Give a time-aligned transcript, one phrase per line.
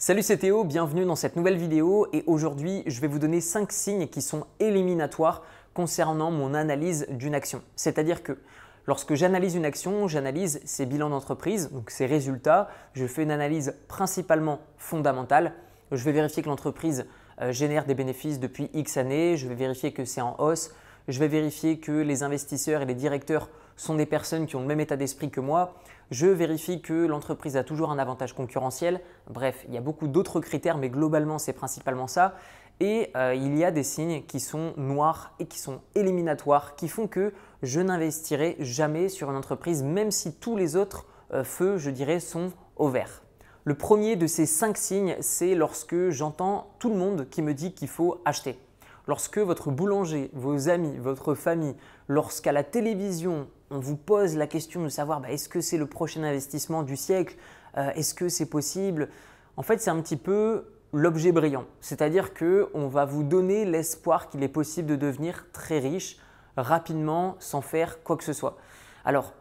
[0.00, 3.72] Salut c'est Théo, bienvenue dans cette nouvelle vidéo et aujourd'hui je vais vous donner 5
[3.72, 5.42] signes qui sont éliminatoires
[5.74, 7.62] concernant mon analyse d'une action.
[7.74, 8.38] C'est-à-dire que
[8.86, 13.74] lorsque j'analyse une action, j'analyse ses bilans d'entreprise, donc ses résultats, je fais une analyse
[13.88, 15.52] principalement fondamentale,
[15.90, 17.04] je vais vérifier que l'entreprise
[17.40, 20.70] euh, génère des bénéfices depuis X années, je vais vérifier que c'est en hausse,
[21.08, 23.48] je vais vérifier que les investisseurs et les directeurs
[23.78, 25.74] sont des personnes qui ont le même état d'esprit que moi,
[26.10, 29.00] je vérifie que l'entreprise a toujours un avantage concurrentiel.
[29.30, 32.34] Bref, il y a beaucoup d'autres critères, mais globalement, c'est principalement ça.
[32.80, 36.88] Et euh, il y a des signes qui sont noirs et qui sont éliminatoires, qui
[36.88, 37.32] font que
[37.62, 42.20] je n'investirai jamais sur une entreprise, même si tous les autres euh, feux, je dirais,
[42.20, 43.22] sont au vert.
[43.64, 47.74] Le premier de ces cinq signes, c'est lorsque j'entends tout le monde qui me dit
[47.74, 48.58] qu'il faut acheter.
[49.06, 51.74] Lorsque votre boulanger, vos amis, votre famille,
[52.06, 55.86] lorsqu'à la télévision, on vous pose la question de savoir bah, est-ce que c'est le
[55.86, 57.36] prochain investissement du siècle,
[57.76, 59.08] euh, est-ce que c'est possible,
[59.56, 61.66] en fait c'est un petit peu l'objet brillant.
[61.80, 66.18] C'est-à-dire qu'on va vous donner l'espoir qu'il est possible de devenir très riche
[66.56, 68.56] rapidement sans faire quoi que ce soit.
[69.04, 69.34] Alors,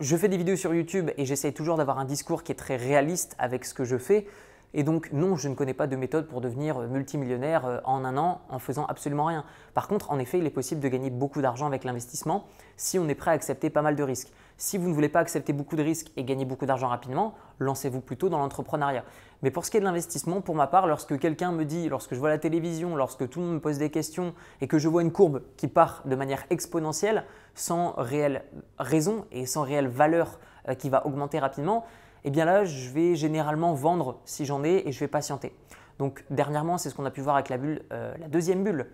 [0.00, 2.76] je fais des vidéos sur YouTube et j'essaye toujours d'avoir un discours qui est très
[2.76, 4.26] réaliste avec ce que je fais.
[4.72, 8.04] Et donc non, je ne connais pas de méthode pour devenir euh, multimillionnaire euh, en
[8.04, 9.44] un an en faisant absolument rien.
[9.74, 13.08] Par contre, en effet, il est possible de gagner beaucoup d'argent avec l'investissement si on
[13.08, 14.32] est prêt à accepter pas mal de risques.
[14.56, 18.00] Si vous ne voulez pas accepter beaucoup de risques et gagner beaucoup d'argent rapidement, lancez-vous
[18.00, 19.04] plutôt dans l'entrepreneuriat.
[19.42, 22.14] Mais pour ce qui est de l'investissement, pour ma part, lorsque quelqu'un me dit, lorsque
[22.14, 24.86] je vois la télévision, lorsque tout le monde me pose des questions et que je
[24.86, 28.44] vois une courbe qui part de manière exponentielle, sans réelle
[28.78, 31.86] raison et sans réelle valeur euh, qui va augmenter rapidement,
[32.24, 35.54] eh bien là, je vais généralement vendre si j'en ai et je vais patienter.
[35.98, 38.86] Donc dernièrement, c'est ce qu'on a pu voir avec la, bulle, euh, la deuxième bulle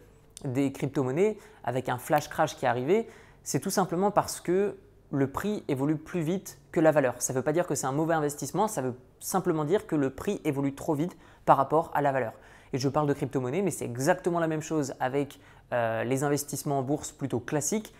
[0.44, 3.08] des crypto-monnaies, avec un flash crash qui est arrivé.
[3.42, 4.76] C'est tout simplement parce que
[5.10, 7.14] le prix évolue plus vite que la valeur.
[7.18, 9.96] Ça ne veut pas dire que c'est un mauvais investissement, ça veut simplement dire que
[9.96, 12.32] le prix évolue trop vite par rapport à la valeur.
[12.72, 15.38] Et je parle de crypto-monnaie, mais c'est exactement la même chose avec
[15.72, 17.94] euh, les investissements en bourse plutôt classiques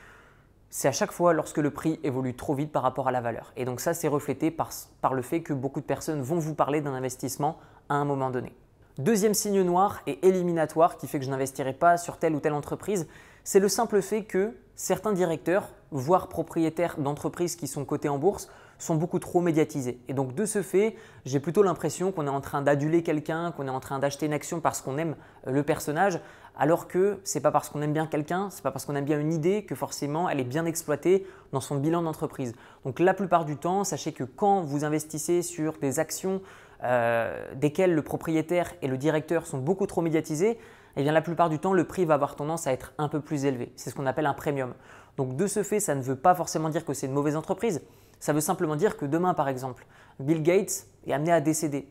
[0.70, 3.53] c'est à chaque fois lorsque le prix évolue trop vite par rapport à la valeur.
[3.56, 4.71] Et donc ça, c'est reflété par,
[5.15, 8.53] le fait que beaucoup de personnes vont vous parler d'un investissement à un moment donné.
[8.99, 12.55] Deuxième signe noir et éliminatoire qui fait que je n'investirai pas sur telle ou telle
[12.55, 13.06] entreprise,
[13.44, 18.49] c'est le simple fait que certains directeurs, voire propriétaires d'entreprises qui sont cotées en bourse,
[18.78, 19.98] sont beaucoup trop médiatisés.
[20.09, 23.66] Et donc de ce fait, j'ai plutôt l'impression qu'on est en train d'aduler quelqu'un, qu'on
[23.66, 25.16] est en train d'acheter une action parce qu'on aime
[25.47, 26.20] le personnage,
[26.59, 28.97] alors que ce n'est pas parce qu'on aime bien quelqu'un, ce n'est pas parce qu'on
[28.97, 32.54] aime bien une idée que forcément elle est bien exploitée dans son bilan d'entreprise.
[32.84, 36.41] Donc la plupart du temps, sachez que quand vous investissez sur des actions
[36.82, 40.58] euh, desquelles le propriétaire et le directeur sont beaucoup trop médiatisés,
[40.97, 43.20] eh bien la plupart du temps, le prix va avoir tendance à être un peu
[43.20, 43.70] plus élevé.
[43.76, 44.72] C'est ce qu'on appelle un premium.
[45.19, 47.82] Donc de ce fait, ça ne veut pas forcément dire que c'est une mauvaise entreprise.
[48.21, 49.87] Ça veut simplement dire que demain, par exemple,
[50.21, 51.88] Bill Gates est amené à décéder.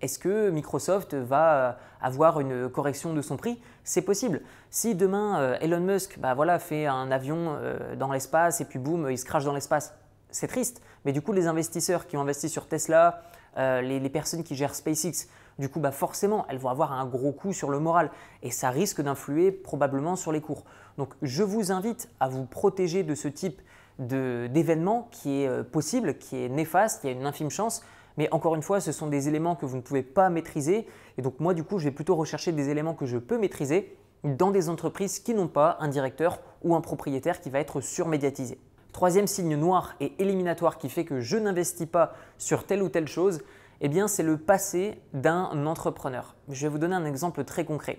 [0.00, 3.60] Est-ce que Microsoft va euh, avoir une correction de son prix?
[3.84, 4.42] C'est possible.
[4.70, 8.78] Si demain euh, Elon Musk bah voilà, fait un avion euh, dans l'espace et puis
[8.78, 9.94] boum, il se crache dans l'espace,
[10.30, 10.82] c'est triste.
[11.04, 13.22] Mais du coup, les investisseurs qui ont investi sur Tesla,
[13.56, 15.28] les, personnes qui gèrent SpaceX,
[15.58, 18.10] du coup, bah forcément, elles vont avoir un gros coup sur le moral
[18.42, 20.64] et ça risque d'influer probablement sur les cours.
[20.98, 23.62] Donc, je vous invite à vous protéger de ce type
[23.98, 27.82] d'événement qui est possible, qui est néfaste, y a une infime chance
[28.16, 30.86] mais encore une fois, ce sont des éléments que vous ne pouvez pas maîtriser.
[31.18, 33.96] Et donc moi, du coup, je vais plutôt rechercher des éléments que je peux maîtriser
[34.24, 38.58] dans des entreprises qui n'ont pas un directeur ou un propriétaire qui va être surmédiatisé.
[38.92, 43.08] Troisième signe noir et éliminatoire qui fait que je n'investis pas sur telle ou telle
[43.08, 43.42] chose,
[43.82, 46.34] eh c'est le passé d'un entrepreneur.
[46.48, 47.98] Je vais vous donner un exemple très concret.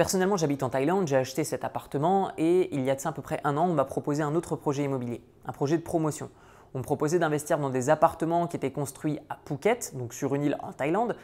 [0.00, 3.12] Personnellement, j'habite en Thaïlande, j'ai acheté cet appartement et il y a de ça à
[3.12, 6.30] peu près un an, on m'a proposé un autre projet immobilier, un projet de promotion
[6.72, 10.44] on me proposait d'investir dans des appartements qui étaient construits à Phuket, donc sur une
[10.44, 11.16] île en Thaïlande,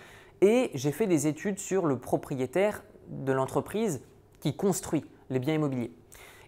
[0.42, 4.02] et j'ai fait des études sur le propriétaire de l'entreprise
[4.40, 5.96] qui construit les biens immobiliers.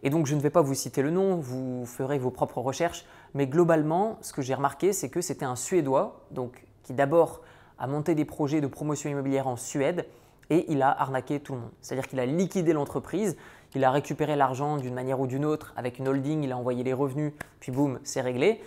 [0.02, 3.06] Et donc je ne vais pas vous citer le nom, vous ferez vos propres recherches,
[3.32, 7.40] mais globalement, ce que j'ai remarqué, c'est que c'était un Suédois, donc qui d'abord
[7.78, 10.04] a monté des projets de promotion immobilière en Suède,
[10.50, 11.70] et il a arnaqué tout le monde.
[11.80, 13.36] C'est-à-dire qu'il a liquidé l'entreprise,
[13.74, 16.82] il a récupéré l'argent d'une manière ou d'une autre avec une holding, il a envoyé
[16.84, 18.60] les revenus, puis boum, c'est réglé.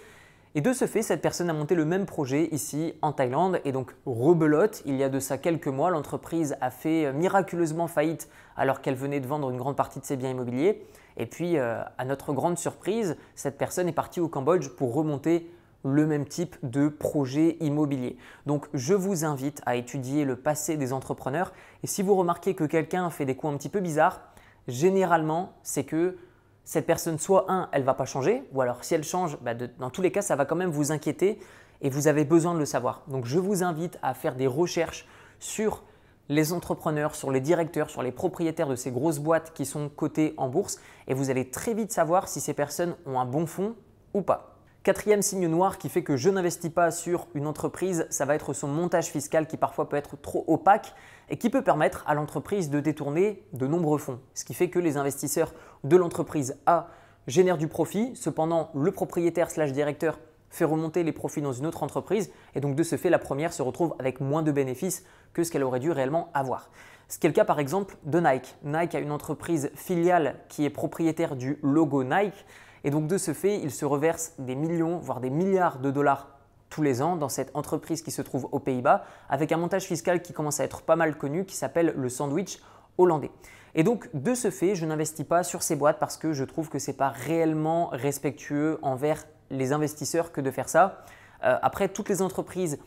[0.53, 3.71] Et de ce fait, cette personne a monté le même projet ici en Thaïlande et
[3.71, 4.81] donc rebelote.
[4.85, 8.95] Il y a de ça quelques mois, l'entreprise a fait euh, miraculeusement faillite alors qu'elle
[8.95, 10.85] venait de vendre une grande partie de ses biens immobiliers.
[11.15, 15.49] Et puis, euh, à notre grande surprise, cette personne est partie au Cambodge pour remonter
[15.83, 18.17] le même type de projet immobilier.
[18.45, 22.63] Donc je vous invite à étudier le passé des entrepreneurs et si vous remarquez que
[22.63, 24.21] quelqu'un fait des coups un petit peu bizarres,
[24.67, 26.17] généralement c'est que
[26.63, 29.89] cette personne, soit un, elle va pas changer, ou alors si elle change, bah, dans
[29.89, 31.39] tous les cas, ça va quand même vous inquiéter
[31.81, 33.03] et vous avez besoin de le savoir.
[33.07, 35.07] Donc je vous invite à faire des recherches
[35.39, 35.83] sur
[36.29, 40.33] les entrepreneurs, sur les directeurs, sur les propriétaires de ces grosses boîtes qui sont cotées
[40.37, 43.75] en bourse et vous allez très vite savoir si ces personnes ont un bon fonds
[44.13, 44.50] ou pas.
[44.83, 48.51] Quatrième signe noir qui fait que je n'investis pas sur une entreprise, ça va être
[48.53, 50.95] son montage fiscal qui parfois peut être trop opaque
[51.29, 54.19] et qui peut permettre à l'entreprise de détourner de nombreux fonds.
[54.33, 56.87] Ce qui fait que les investisseurs de l'entreprise A
[57.27, 60.17] génèrent du profit, cependant le propriétaire slash directeur
[60.49, 63.53] fait remonter les profits dans une autre entreprise et donc de ce fait la première
[63.53, 66.71] se retrouve avec moins de bénéfices que ce qu'elle aurait dû réellement avoir.
[67.07, 68.55] Ce qui est le cas par exemple de Nike.
[68.63, 72.47] Nike a une entreprise filiale qui est propriétaire du logo Nike
[72.83, 76.27] et donc de ce fait, il se reverse des millions, voire des milliards de dollars
[76.69, 80.21] tous les ans dans cette entreprise qui se trouve aux Pays-Bas, avec un montage fiscal
[80.21, 82.59] qui commence à être pas mal connu, qui s'appelle le sandwich
[82.97, 83.31] hollandais.
[83.75, 86.69] Et donc de ce fait, je n'investis pas sur ces boîtes parce que je trouve
[86.69, 91.03] que ce n'est pas réellement respectueux envers les investisseurs que de faire ça.
[91.43, 92.79] Euh, après, toutes les entreprises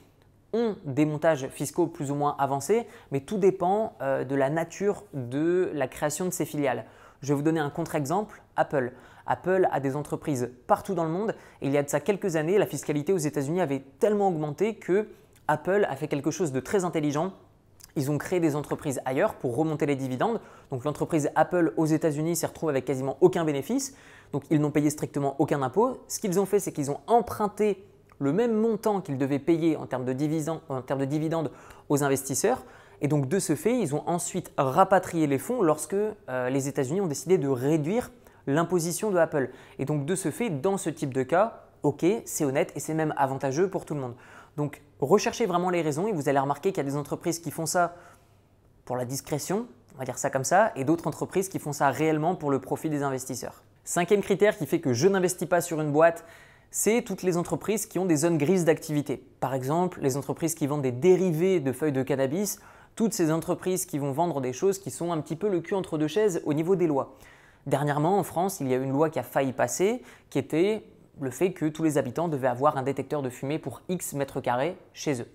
[0.53, 5.05] ont des montages fiscaux plus ou moins avancés, mais tout dépend euh, de la nature
[5.13, 6.85] de la création de ces filiales.
[7.23, 8.93] Je vais vous donner un contre-exemple, Apple.
[9.27, 12.37] Apple a des entreprises partout dans le monde et il y a de ça quelques
[12.37, 15.09] années, la fiscalité aux États-Unis avait tellement augmenté que
[15.49, 17.33] Apple a fait quelque chose de très intelligent.
[17.97, 20.41] Ils ont créé des entreprises ailleurs pour remonter les dividendes.
[20.71, 23.95] Donc l'entreprise Apple aux États-Unis s'est retrouvée avec quasiment aucun bénéfice.
[24.33, 25.99] Donc ils n'ont payé strictement aucun impôt.
[26.09, 27.85] Ce qu'ils ont fait, c'est qu'ils ont emprunté
[28.19, 31.51] le même montant qu'ils devaient payer en termes, de dividendes,
[31.89, 32.65] aux investisseurs.
[33.01, 37.01] Et donc de ce fait, ils ont ensuite rapatrié les fonds lorsque euh, les États-Unis
[37.01, 38.11] ont décidé de réduire
[38.47, 39.51] l'imposition de Apple.
[39.79, 42.95] Et donc de ce fait, dans ce type de cas, ok, c'est honnête et c'est
[42.95, 44.15] même avantageux pour tout le monde.
[44.57, 47.51] Donc recherchez vraiment les raisons et vous allez remarquer qu'il y a des entreprises qui
[47.51, 47.95] font ça
[48.85, 51.91] pour la discrétion, on va dire ça comme ça, et d'autres entreprises qui font ça
[51.91, 53.63] réellement pour le profit des investisseurs.
[53.85, 56.25] Cinquième critère qui fait que je n'investis pas sur une boîte,
[56.71, 59.25] c'est toutes les entreprises qui ont des zones grises d'activité.
[59.41, 62.59] Par exemple, les entreprises qui vendent des dérivés de feuilles de cannabis,
[62.97, 65.75] toutes ces entreprises qui vont vendre des choses qui sont un petit peu le cul
[65.75, 67.17] entre deux chaises au niveau des lois.
[67.67, 70.85] Dernièrement, en France, il y a une loi qui a failli passer, qui était
[71.21, 74.41] le fait que tous les habitants devaient avoir un détecteur de fumée pour X mètres
[74.41, 75.29] carrés chez eux.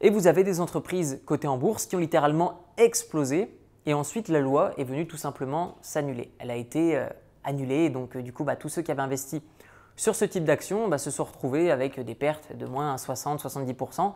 [0.00, 3.54] Et vous avez des entreprises cotées en bourse qui ont littéralement explosé,
[3.86, 6.32] et ensuite la loi est venue tout simplement s'annuler.
[6.38, 7.06] Elle a été euh,
[7.44, 9.42] annulée, et donc euh, du coup, bah, tous ceux qui avaient investi
[9.96, 14.14] sur ce type d'action bah, se sont retrouvés avec des pertes de moins 60-70%,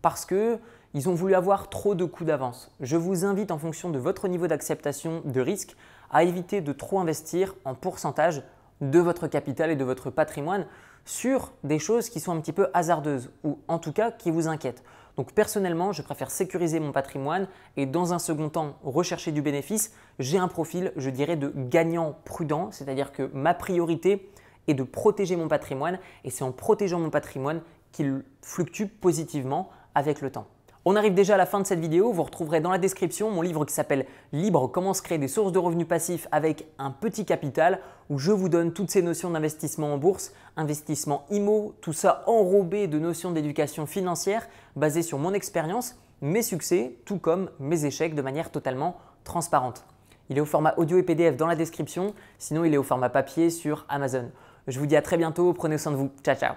[0.00, 2.70] parce qu'ils ont voulu avoir trop de coups d'avance.
[2.80, 5.76] Je vous invite en fonction de votre niveau d'acceptation de risque
[6.10, 8.42] à éviter de trop investir en pourcentage
[8.80, 10.66] de votre capital et de votre patrimoine
[11.04, 14.48] sur des choses qui sont un petit peu hasardeuses ou en tout cas qui vous
[14.48, 14.82] inquiètent.
[15.16, 19.92] Donc personnellement, je préfère sécuriser mon patrimoine et dans un second temps rechercher du bénéfice.
[20.18, 24.30] J'ai un profil, je dirais, de gagnant prudent, c'est-à-dire que ma priorité
[24.68, 27.62] est de protéger mon patrimoine et c'est en protégeant mon patrimoine
[27.92, 30.46] qu'il fluctue positivement avec le temps.
[30.88, 33.42] On arrive déjà à la fin de cette vidéo, vous retrouverez dans la description mon
[33.42, 37.24] livre qui s'appelle Libre, comment se créer des sources de revenus passifs avec un petit
[37.24, 42.22] capital, où je vous donne toutes ces notions d'investissement en bourse, investissement IMO, tout ça
[42.28, 44.46] enrobé de notions d'éducation financière
[44.76, 49.84] basées sur mon expérience, mes succès, tout comme mes échecs de manière totalement transparente.
[50.30, 53.08] Il est au format audio et PDF dans la description, sinon il est au format
[53.08, 54.30] papier sur Amazon.
[54.68, 56.54] Je vous dis à très bientôt, prenez soin de vous, ciao ciao